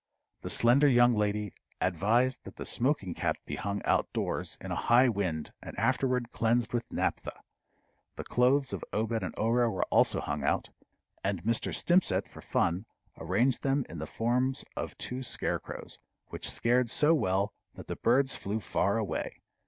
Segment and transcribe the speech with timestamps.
[0.41, 4.75] The slender young lady advised that the smoking cap be hung out doors in a
[4.75, 7.39] high wind, and afterward cleansed with naphtha.
[8.15, 10.71] The clothes of Obed and Orah were also hung out,
[11.23, 11.71] and Mr.
[11.71, 12.87] Stimpcett, for fun,
[13.19, 18.35] arranged them in the forms of two scarecrows, which scared so well that the birds
[18.35, 19.37] flew far away.